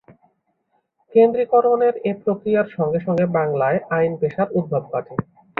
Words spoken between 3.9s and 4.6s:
আইন পেশার